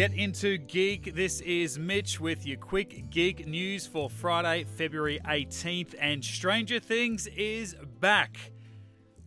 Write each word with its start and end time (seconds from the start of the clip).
Get 0.00 0.14
into 0.14 0.56
geek. 0.56 1.14
This 1.14 1.42
is 1.42 1.78
Mitch 1.78 2.18
with 2.18 2.46
your 2.46 2.56
quick 2.56 3.10
geek 3.10 3.46
news 3.46 3.86
for 3.86 4.08
Friday, 4.08 4.64
February 4.64 5.20
18th. 5.26 5.94
And 6.00 6.24
Stranger 6.24 6.80
Things 6.80 7.26
is 7.26 7.76
back. 8.00 8.52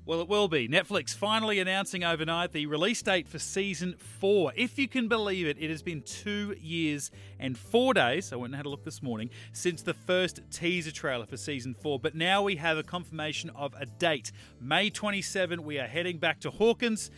Well, 0.08 0.20
it 0.20 0.28
will 0.28 0.48
be. 0.48 0.68
Netflix 0.68 1.16
finally 1.16 1.60
announcing 1.60 2.04
overnight 2.04 2.54
the 2.54 2.66
release 2.66 3.04
date 3.04 3.28
for 3.28 3.38
season 3.38 3.94
four. 4.00 4.52
If 4.56 4.80
you 4.80 4.88
can 4.88 5.08
believe 5.08 5.46
it, 5.46 5.58
it 5.60 5.70
has 5.70 5.84
been 5.84 6.02
two 6.02 6.56
years 6.60 7.12
and 7.38 7.56
four 7.56 7.94
days. 7.94 8.34
I 8.34 8.38
went 8.38 8.54
and 8.54 8.56
had 8.56 8.66
a 8.66 8.70
look 8.70 8.84
this 8.84 9.04
morning 9.04 9.30
since 9.52 9.84
the 9.84 9.94
first 9.94 10.40
teaser 10.50 10.92
trailer 10.92 11.28
for 11.28 11.38
season 11.38 11.76
four. 11.76 12.00
But 12.00 12.16
now 12.16 12.42
we 12.42 12.56
have 12.56 12.80
a 12.80 12.84
confirmation 12.84 13.52
of 13.52 13.76
a 13.80 13.86
date. 13.86 14.32
May 14.60 14.90
27, 14.90 15.64
we 15.64 15.78
are 15.78 15.86
heading 15.86 16.18
back 16.18 16.40
to 16.40 16.50
Hawkins 16.50 17.12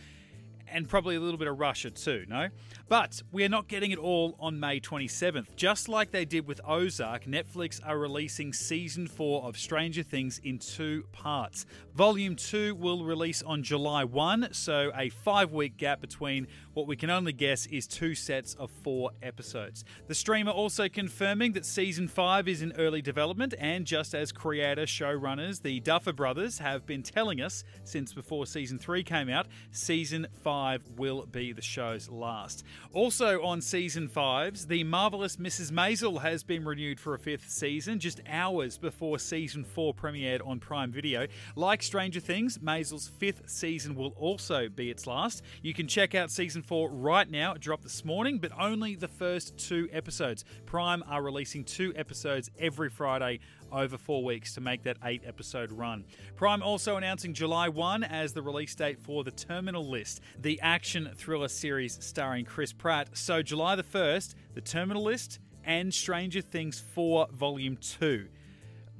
and 0.68 0.88
probably 0.88 1.16
a 1.16 1.20
little 1.20 1.38
bit 1.38 1.48
of 1.48 1.58
Russia 1.58 1.90
too, 1.90 2.24
no? 2.28 2.48
But 2.88 3.22
we 3.32 3.44
are 3.44 3.48
not 3.48 3.68
getting 3.68 3.90
it 3.90 3.98
all 3.98 4.36
on 4.40 4.58
May 4.58 4.80
27th. 4.80 5.54
Just 5.56 5.88
like 5.88 6.10
they 6.10 6.24
did 6.24 6.46
with 6.46 6.60
Ozark, 6.66 7.24
Netflix 7.24 7.80
are 7.84 7.98
releasing 7.98 8.52
season 8.52 9.06
4 9.06 9.44
of 9.44 9.58
Stranger 9.58 10.02
Things 10.02 10.40
in 10.42 10.58
two 10.58 11.04
parts. 11.12 11.66
Volume 11.94 12.36
2 12.36 12.74
will 12.74 13.04
release 13.04 13.42
on 13.42 13.62
July 13.62 14.04
1, 14.04 14.48
so 14.52 14.90
a 14.94 15.10
5-week 15.10 15.76
gap 15.76 16.00
between 16.00 16.46
what 16.74 16.86
we 16.86 16.96
can 16.96 17.10
only 17.10 17.32
guess 17.32 17.66
is 17.66 17.86
two 17.86 18.14
sets 18.14 18.54
of 18.54 18.70
4 18.82 19.10
episodes. 19.22 19.84
The 20.06 20.14
streamer 20.14 20.52
also 20.52 20.88
confirming 20.88 21.52
that 21.52 21.66
season 21.66 22.08
5 22.08 22.48
is 22.48 22.62
in 22.62 22.72
early 22.78 23.02
development 23.02 23.54
and 23.58 23.86
just 23.86 24.14
as 24.14 24.32
creator 24.32 24.82
showrunners 24.82 25.62
the 25.62 25.80
Duffer 25.80 26.12
Brothers 26.12 26.58
have 26.58 26.86
been 26.86 27.02
telling 27.02 27.40
us 27.40 27.64
since 27.84 28.12
before 28.12 28.46
season 28.46 28.78
3 28.78 29.02
came 29.02 29.28
out, 29.28 29.46
season 29.70 30.26
5 30.42 30.55
will 30.96 31.26
be 31.26 31.52
the 31.52 31.62
show's 31.62 32.08
last. 32.08 32.64
Also 32.92 33.42
on 33.42 33.60
season 33.60 34.08
5's, 34.08 34.66
The 34.66 34.84
Marvelous 34.84 35.36
Mrs. 35.36 35.70
Maisel 35.70 36.22
has 36.22 36.42
been 36.42 36.64
renewed 36.64 36.98
for 36.98 37.14
a 37.14 37.18
fifth 37.18 37.50
season, 37.50 37.98
just 37.98 38.20
hours 38.26 38.78
before 38.78 39.18
season 39.18 39.64
4 39.64 39.92
premiered 39.94 40.46
on 40.46 40.58
Prime 40.58 40.90
Video. 40.90 41.26
Like 41.56 41.82
Stranger 41.82 42.20
Things, 42.20 42.58
Maisel's 42.58 43.08
fifth 43.08 43.50
season 43.50 43.94
will 43.94 44.14
also 44.16 44.68
be 44.68 44.90
its 44.90 45.06
last. 45.06 45.42
You 45.62 45.74
can 45.74 45.88
check 45.88 46.14
out 46.14 46.30
season 46.30 46.62
4 46.62 46.90
right 46.90 47.30
now, 47.30 47.52
it 47.52 47.60
dropped 47.60 47.82
this 47.82 48.04
morning, 48.04 48.38
but 48.38 48.52
only 48.58 48.94
the 48.94 49.08
first 49.08 49.56
two 49.58 49.88
episodes. 49.92 50.44
Prime 50.64 51.04
are 51.06 51.22
releasing 51.22 51.64
two 51.64 51.92
episodes 51.96 52.50
every 52.58 52.88
Friday 52.88 53.40
over 53.72 53.98
four 53.98 54.24
weeks 54.24 54.54
to 54.54 54.60
make 54.60 54.82
that 54.84 54.96
eight 55.04 55.22
episode 55.26 55.72
run. 55.72 56.04
Prime 56.36 56.62
also 56.62 56.96
announcing 56.96 57.34
July 57.34 57.68
1 57.68 58.04
as 58.04 58.32
the 58.32 58.42
release 58.42 58.74
date 58.74 58.98
for 58.98 59.24
The 59.24 59.30
Terminal 59.30 59.88
List, 59.88 60.20
the 60.46 60.60
action 60.60 61.10
thriller 61.16 61.48
series 61.48 61.98
starring 62.00 62.44
Chris 62.44 62.72
Pratt. 62.72 63.08
So, 63.14 63.42
July 63.42 63.74
the 63.74 63.82
1st, 63.82 64.36
The 64.54 64.60
Terminal 64.60 65.02
List 65.02 65.40
and 65.64 65.92
Stranger 65.92 66.40
Things 66.40 66.78
4 66.78 67.26
Volume 67.32 67.76
2. 67.78 68.28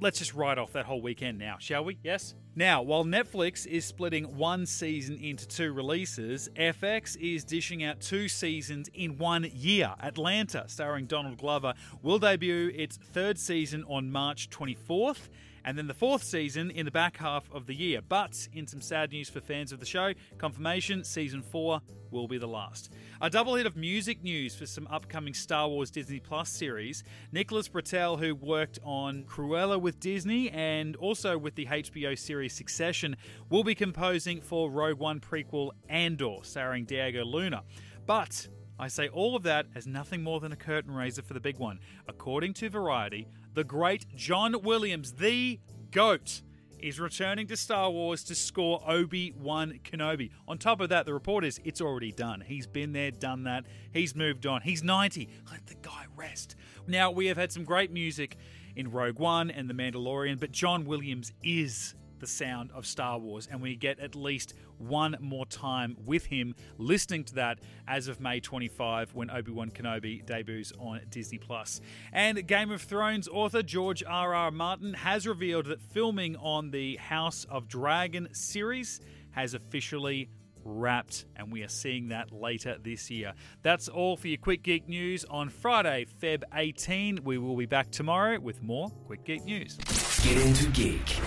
Let's 0.01 0.19
just 0.19 0.33
write 0.33 0.57
off 0.57 0.73
that 0.73 0.85
whole 0.85 1.01
weekend 1.01 1.37
now, 1.37 1.55
shall 1.57 1.85
we? 1.85 1.99
Yes? 2.03 2.35
Now, 2.53 2.81
while 2.81 3.05
Netflix 3.05 3.65
is 3.65 3.85
splitting 3.85 4.35
one 4.35 4.65
season 4.65 5.15
into 5.15 5.47
two 5.47 5.71
releases, 5.71 6.49
FX 6.57 7.15
is 7.15 7.45
dishing 7.45 7.81
out 7.81 8.01
two 8.01 8.27
seasons 8.27 8.89
in 8.93 9.17
one 9.17 9.49
year. 9.53 9.93
Atlanta, 10.01 10.65
starring 10.67 11.05
Donald 11.05 11.37
Glover, 11.37 11.75
will 12.01 12.19
debut 12.19 12.73
its 12.75 12.97
third 12.97 13.39
season 13.39 13.85
on 13.87 14.11
March 14.11 14.49
24th 14.49 15.29
and 15.67 15.77
then 15.77 15.85
the 15.85 15.93
fourth 15.93 16.23
season 16.23 16.71
in 16.71 16.85
the 16.85 16.91
back 16.91 17.17
half 17.17 17.51
of 17.51 17.65
the 17.65 17.75
year. 17.75 17.99
But 18.01 18.47
in 18.53 18.65
some 18.65 18.79
sad 18.79 19.11
news 19.11 19.29
for 19.29 19.41
fans 19.41 19.73
of 19.73 19.81
the 19.81 19.85
show, 19.85 20.13
confirmation 20.37 21.03
season 21.03 21.41
four 21.41 21.81
will 22.09 22.29
be 22.29 22.37
the 22.37 22.47
last. 22.47 22.93
A 23.19 23.29
double 23.29 23.55
hit 23.55 23.65
of 23.65 23.75
music 23.75 24.23
news 24.23 24.55
for 24.55 24.65
some 24.65 24.87
upcoming 24.89 25.33
Star 25.33 25.67
Wars 25.67 25.91
Disney 25.91 26.21
Plus 26.21 26.49
series. 26.49 27.03
Nicholas 27.33 27.67
Britell, 27.67 28.17
who 28.17 28.33
worked 28.33 28.79
on 28.81 29.25
Cruella 29.25 29.79
with 29.79 29.99
Disney 29.99 30.49
and 30.51 30.95
also 30.95 31.37
with 31.37 31.55
the 31.55 31.65
HBO 31.65 32.17
series 32.17 32.53
Succession, 32.53 33.17
will 33.49 33.65
be 33.65 33.75
composing 33.75 34.39
for 34.39 34.71
Rogue 34.71 34.99
One 34.99 35.19
prequel 35.19 35.71
Andor, 35.89 36.37
starring 36.43 36.85
Diego 36.85 37.25
Luna. 37.25 37.63
But 38.05 38.47
I 38.79 38.87
say 38.87 39.07
all 39.07 39.35
of 39.35 39.43
that 39.43 39.67
as 39.75 39.87
nothing 39.87 40.23
more 40.23 40.39
than 40.39 40.51
a 40.51 40.55
curtain 40.55 40.93
raiser 40.93 41.21
for 41.21 41.33
the 41.33 41.39
big 41.39 41.57
one. 41.57 41.79
According 42.07 42.53
to 42.55 42.69
Variety, 42.69 43.27
the 43.53 43.63
great 43.63 44.05
John 44.15 44.61
Williams, 44.61 45.13
the 45.13 45.59
GOAT, 45.91 46.41
is 46.79 46.99
returning 46.99 47.47
to 47.47 47.57
Star 47.57 47.89
Wars 47.89 48.23
to 48.25 48.35
score 48.35 48.83
Obi 48.87 49.33
Wan 49.35 49.79
Kenobi. 49.83 50.29
On 50.47 50.57
top 50.57 50.79
of 50.79 50.89
that, 50.89 51.05
the 51.05 51.13
report 51.13 51.43
is 51.43 51.59
it's 51.63 51.81
already 51.81 52.11
done. 52.11 52.43
He's 52.45 52.67
been 52.67 52.93
there, 52.93 53.11
done 53.11 53.43
that. 53.43 53.65
He's 53.91 54.15
moved 54.15 54.45
on. 54.45 54.61
He's 54.61 54.83
90. 54.83 55.27
Let 55.51 55.65
the 55.65 55.75
guy 55.75 56.05
rest. 56.15 56.55
Now, 56.85 57.11
we 57.11 57.27
have 57.27 57.37
had 57.37 57.51
some 57.51 57.63
great 57.63 57.91
music 57.91 58.37
in 58.75 58.91
Rogue 58.91 59.17
One 59.19 59.49
and 59.49 59.69
The 59.69 59.73
Mandalorian, 59.73 60.39
but 60.39 60.51
John 60.51 60.85
Williams 60.85 61.33
is 61.43 61.95
the 62.19 62.27
sound 62.27 62.71
of 62.73 62.85
Star 62.85 63.17
Wars, 63.17 63.47
and 63.49 63.61
we 63.61 63.75
get 63.75 63.99
at 63.99 64.15
least 64.15 64.53
one 64.77 65.15
more 65.19 65.45
time 65.45 65.97
with 66.05 66.25
him 66.25 66.55
listening 66.77 67.23
to 67.25 67.35
that 67.35 67.59
as 67.87 68.07
of 68.07 68.19
May 68.19 68.39
25 68.39 69.13
when 69.13 69.29
Obi 69.29 69.51
Wan 69.51 69.71
Kenobi 69.71 70.25
debuts 70.25 70.71
on 70.79 71.01
Disney 71.09 71.37
Plus. 71.37 71.81
And 72.11 72.45
Game 72.47 72.71
of 72.71 72.81
Thrones 72.81 73.27
author 73.27 73.63
George 73.63 74.03
R. 74.05 74.33
R. 74.33 74.51
Martin 74.51 74.93
has 74.93 75.27
revealed 75.27 75.65
that 75.67 75.81
filming 75.81 76.35
on 76.37 76.71
the 76.71 76.97
House 76.97 77.45
of 77.49 77.67
Dragon 77.67 78.27
series 78.33 79.01
has 79.31 79.53
officially 79.53 80.29
wrapped, 80.67 81.25
and 81.35 81.51
we 81.51 81.63
are 81.63 81.69
seeing 81.69 82.09
that 82.09 82.31
later 82.31 82.77
this 82.81 83.09
year. 83.09 83.33
That's 83.63 83.87
all 83.87 84.17
for 84.17 84.27
your 84.27 84.37
Quick 84.37 84.63
Geek 84.63 84.87
News 84.87 85.25
on 85.25 85.49
Friday, 85.49 86.05
Feb 86.21 86.43
18. 86.53 87.19
We 87.23 87.37
will 87.37 87.55
be 87.55 87.65
back 87.65 87.91
tomorrow 87.91 88.39
with 88.39 88.61
more 88.61 88.89
Quick 89.05 89.23
Geek 89.23 89.45
News. 89.45 89.77
Get 90.23 90.37
into 90.37 90.67
geek. 90.69 91.19